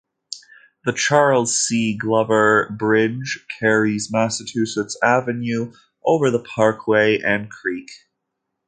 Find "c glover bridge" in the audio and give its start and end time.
1.55-3.45